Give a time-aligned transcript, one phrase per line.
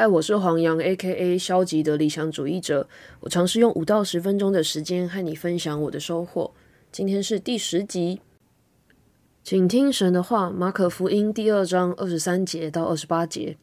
[0.00, 2.88] 嗨，我是黄洋，A.K.A 消极的理想主义者。
[3.20, 6.50] 我尝试用五到十分钟的时间和你分享我的收获。
[6.90, 8.22] 今天是第十集，
[9.44, 13.58] 请听神的话，马可福音第二章二十三节到二十八节。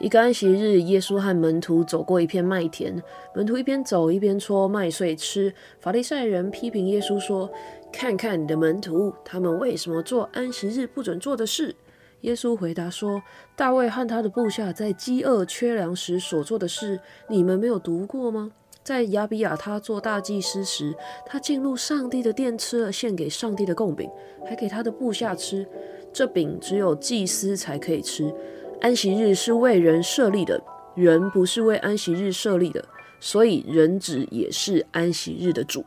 [0.00, 3.00] 一个安息日，耶稣和门徒走过一片麦田，
[3.36, 5.54] 门徒一边走一边搓麦穗吃。
[5.78, 7.48] 法利赛人批评耶稣说
[7.94, 11.76] ：“看看你的门徒，他们为什么做安息日不准做的事？”
[12.22, 13.22] 耶稣回答说
[13.54, 16.98] ：“大卫和他的部下在饥饿缺粮时所做的事，
[17.28, 18.50] 你们没有读过吗？
[18.82, 20.94] 在亚比亚他做大祭司时，
[21.26, 24.10] 他进入上帝的殿，吃了献给上帝的供饼，
[24.44, 25.66] 还给他的部下吃。
[26.12, 28.32] 这饼只有祭司才可以吃。”
[28.80, 30.62] 安息日是为人设立的，
[30.94, 32.84] 人不是为安息日设立的，
[33.20, 35.84] 所以人子也是安息日的主。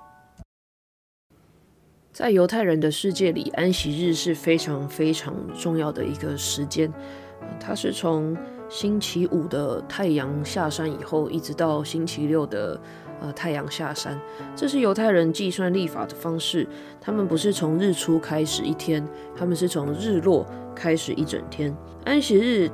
[2.20, 6.92] 在犹太人的世界里，安息日是非常非常重要的一个时间，
[7.62, 8.36] 它是从
[8.68, 12.78] 星期五的太阳下山以后，一直到星期六的
[13.22, 14.20] 呃太阳下山，
[14.54, 16.68] 这是犹太人计算历法的方式。
[17.00, 19.02] 他们不是从日出开始一天，
[19.34, 21.74] 他们是从日落开始一整天。
[22.04, 22.70] 安息日。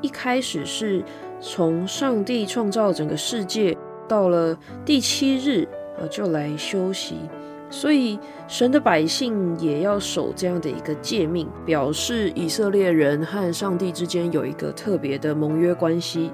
[0.00, 1.04] 一开始是
[1.40, 3.76] 从上帝创造整个世界，
[4.08, 5.68] 到了第七日
[6.00, 7.16] 啊，就来休息。
[7.70, 16.30] 所以神的百姓也要守这样的一个诫命，表示以色列人和上帝之间有一个特别的盟约关系，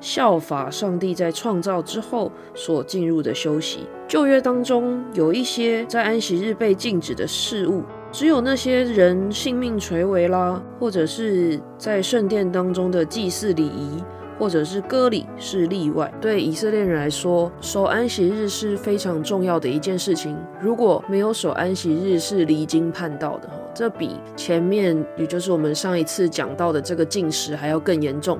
[0.00, 3.86] 效法上帝在创造之后所进入的休息。
[4.08, 7.82] 旧约当中有一些在安息日被禁止的事物。
[8.10, 14.04] 只有那些人性命垂危啦，或者是在圣殿当中的祭祀礼仪，
[14.38, 16.12] 或者是割礼是例外。
[16.20, 20.36] 对以色列人来说，守安息日是非常重要的一件事情。
[20.60, 23.48] 如果没有守安息日，是离经叛道的。
[23.74, 28.38] 这比前面，也就是我们上一次讲到的这个禁食还要更严重。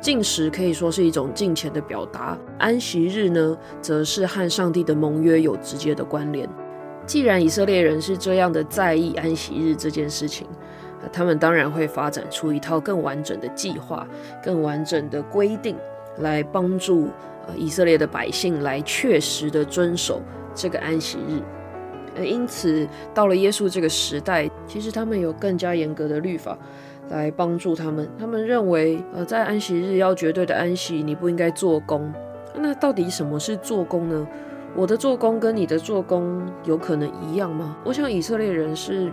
[0.00, 6.48] 禁食可以说是一种敬虔的表达，安息日呢，则是和上帝的盟约有直接的关联。
[7.06, 10.46] 既然以色列人是这样的在意安息日这件事情，
[11.10, 14.06] 他们当然会发展出一套更完整的计划、
[14.42, 15.76] 更完整的规定，
[16.18, 17.08] 来帮助
[17.48, 20.20] 呃以色列的百姓来确实的遵守
[20.54, 21.40] 这个安息日。
[22.14, 26.58] 呃，因此到了耶稣这个时代，其实他们有更加严格的律法
[27.08, 28.06] 来帮助他们。
[28.18, 32.12] 他们认为，呃，在安息日要绝对的安息，你不应该做工。
[32.54, 34.28] 那到底什么是做工呢？
[34.76, 37.76] 我的做工跟你的做工有可能一样吗？
[37.82, 39.10] 我想以色列人是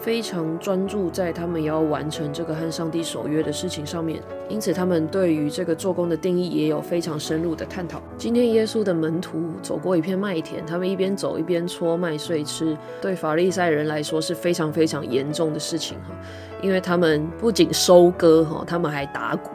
[0.00, 8.00] 非常专注在他们要完成这个和上帝守约的事情上面，因此他们对于这个做工的定义也有非常深入的探讨。
[8.16, 16.14] 今天耶稣的门徒走过一片麦田，他们一边走一边搓麦穗吃，对法利赛人来说是非常非常严重的事情哈，
[16.62, 19.50] 因为他们不仅收割哈，他们还打鼓。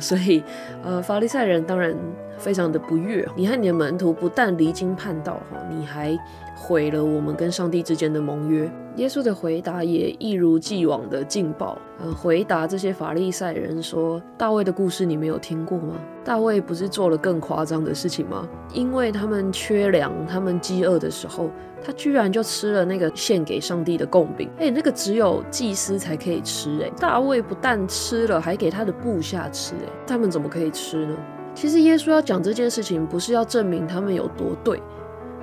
[0.00, 0.42] 所以，
[0.82, 1.96] 呃，法利赛人当然
[2.38, 3.26] 非常的不悦。
[3.34, 6.18] 你和你的门徒不但离经叛道，哈，你还
[6.54, 8.70] 毁了我们跟上帝之间的盟约。
[8.96, 15.94] 耶稣的回答也一如既往的劲爆，呃，回答这些法利赛人说：“大卫的故事你没有听过吗？
[16.24, 18.48] 大卫不是做了更夸张的事情吗？
[18.72, 21.50] 因为他们缺粮，他们饥饿的时候。”
[21.84, 31.14] 他居然就吃了那个献给上帝的贡饼，哎，那个只有祭司才可以吃，哎，大卫不但吃了，还给他的部下吃，哎，他们怎么可以吃呢？
[31.56, 34.80] 其实耶稣要讲这件事情，不是要证明他们有多对，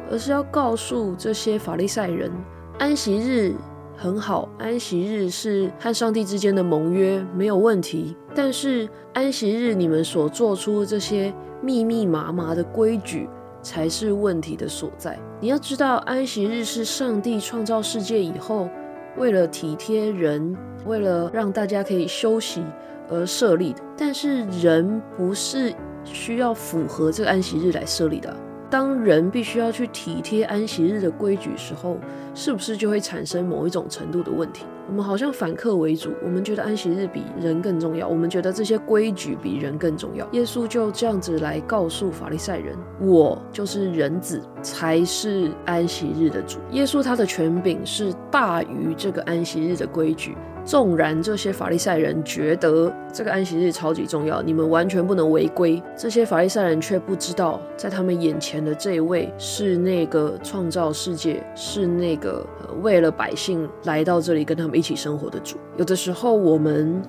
[0.10, 2.32] 而是要告诉这些法利赛人，
[2.78, 3.56] 安息日
[3.98, 8.16] 很好，安息日是和上帝之间的盟约，没有问题。
[8.36, 13.28] 但是安息日你们所做出这些密密麻麻的规矩。
[13.64, 15.18] 才是问题的所在。
[15.40, 18.68] 你要知道，安息日是上帝创造世界以后，
[19.16, 20.54] 为了体贴人，
[20.86, 22.62] 为了让大家可以休息
[23.10, 23.80] 而设立的。
[23.98, 25.74] 但是人不是
[26.04, 28.36] 需要符合这个安息日来设立的。
[28.70, 32.00] 当人必须要去体贴安息日的规矩时候，
[32.34, 34.66] 是不是就会产生某一种程度的问题？
[34.88, 40.28] 我们好像反客为主，我们觉得安息日比人更重要，我们觉得这些规矩比人更重要。
[40.34, 50.36] 耶稣就这样子来告诉法利赛人：“我就是人子，才是安息日的主。”耶稣他的权柄是大于这个安息日的规矩。
[50.66, 62.48] 纵然这些法利赛人觉得这个安息日超级重要，你们完全不能违规，这些法利赛人却不知道，在他们眼前的这一位是那个创造世界，是那个
[62.82, 65.58] 为了百姓来到这里跟他们一起生活的主。
[65.78, 67.02] 有的时候我们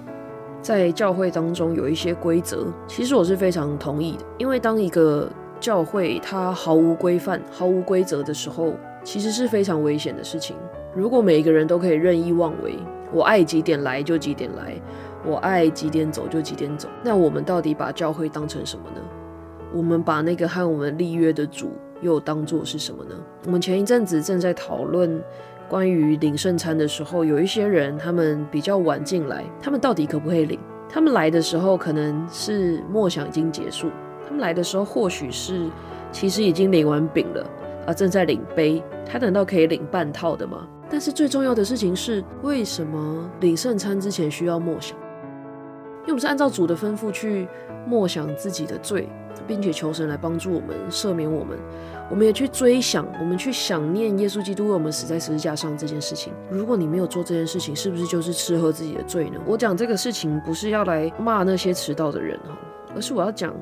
[0.61, 5.31] 在教会当中有一些规则，其实我是非常同意的，因为当一个
[5.61, 10.57] 教会它毫无规范、毫无规则的时候，其实是非常危险的事情。
[10.95, 12.77] 如果每一个人都可以任意妄为，
[13.13, 14.75] 我爱几点来就几点来，
[15.25, 16.89] 我爱几点走就几点走。
[17.03, 19.01] 那我们到底把教会当成什么呢？
[19.73, 23.15] 我们把那个和我们立约的主又当作是什么呢？
[23.45, 25.21] 我们前一阵子正在讨论
[25.69, 30.59] 关于领圣餐的时候，有一些人他们比较晚进来，他们到底可不可以领？
[30.89, 33.91] 他们来的时候可能是默想已经结束，
[34.27, 35.69] 他们来的时候或许是
[36.13, 37.51] 其实已经领完饼了，
[37.87, 40.69] 啊，正在领杯，他难道可以领半套的吗？
[40.89, 44.97] 但是最重要的事情是，为什么领圣餐之前需要默想？
[46.03, 47.49] 因为我们是按照主的吩咐去
[47.87, 49.09] 默想自己的罪，
[49.47, 51.59] 并且求神来帮助我们赦免我们。
[52.11, 56.33] 我们也去追想，我们去想念耶稣基督为我们死在十字架上这件事情。
[56.51, 59.41] 如果你没有做这件事情，是不是就是吃喝自己的罪呢？
[59.47, 62.57] 我讲这个事情不是要来骂那些迟到的人哈，
[62.95, 63.55] 而是我要讲，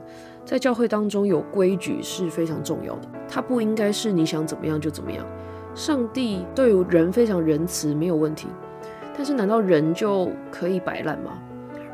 [0.45, 5.25] 在教会当中有规矩是非常重要的，它不应该是你想怎么样就怎么样。
[5.75, 8.49] 上帝对人非常仁慈，没有问题。
[9.17, 11.39] 但是，难道人就可以摆烂吗？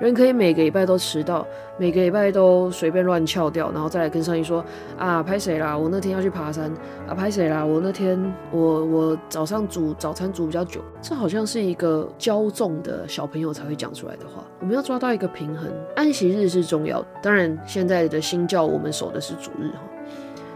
[0.00, 1.44] 人可以每个礼拜都迟到，
[1.76, 4.64] 每个礼拜都随便乱翘掉，然后再来跟上帝说
[4.96, 5.76] 啊，拍谁啦？
[5.76, 6.70] 我那天要去爬山
[7.08, 7.64] 啊，拍谁啦？
[7.64, 8.16] 我那天
[8.52, 14.44] 我我早上煮早餐煮比较久，这好像是一个骄纵的小朋友才会讲出来的话。
[14.60, 17.08] 我们要抓到一个平衡，安息日是重要的。
[17.20, 19.80] 当然，现在的新教我们守的是主日哈。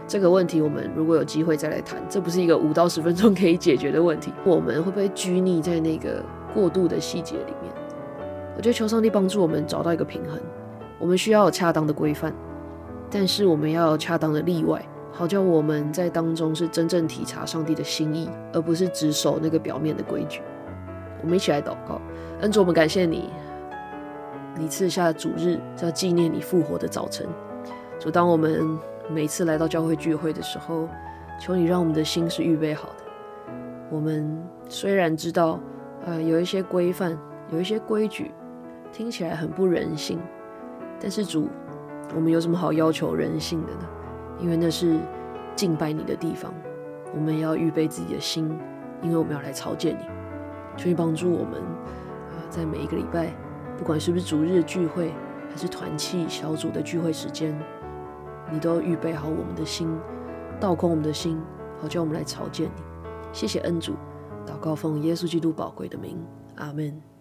[0.07, 4.31] 这个问题，我们如果有机会再来谈，这不是一个五到十分钟可以解决的问题。
[4.45, 6.23] 我们会不会拘泥在那个
[6.53, 7.73] 过度的细节里面？
[8.55, 10.39] 我觉得求上帝帮助我们找到一个平衡。
[10.99, 12.33] 我们需要有恰当的规范，
[13.09, 20.41] 但是我们要有恰当的例外，好叫我们在当中是真正体察上帝的心意，而不是只守那个表面的规矩。
[21.21, 21.99] 我们一起来祷告，
[22.41, 23.29] 恩主，我们感谢你，
[24.57, 27.27] 你赐下主日，要纪念你复活的早晨。
[27.99, 28.79] 主，当我们。
[29.09, 30.87] 每次来到教会聚会的时候，
[31.37, 33.03] 求你让我们的心是预备好的。
[33.91, 35.59] 我们虽然知道，
[36.05, 37.19] 呃，有一些规范，
[37.51, 38.31] 有一些规矩，
[38.93, 40.19] 听起来很不人性，
[41.01, 41.49] 但是主，
[42.15, 43.89] 我们有什么好要求人性的呢？
[44.39, 44.99] 因为那是
[45.55, 46.53] 敬拜你的地方，
[47.11, 48.55] 我们要预备自己的心，
[49.01, 50.05] 因为我们要来朝见你。
[50.77, 53.33] 求你帮助我们，啊，在每一个礼拜，
[53.79, 55.11] 不管是不是主日聚会，
[55.49, 57.59] 还是团契小组的聚会时间。
[58.51, 59.89] 你都预备好我们的心，
[60.59, 61.41] 倒空我们的心，
[61.81, 62.83] 好叫我们来朝见你。
[63.31, 63.93] 谢谢恩主，
[64.45, 66.23] 祷告奉耶稣基督宝贵的名，
[66.57, 67.12] 阿门。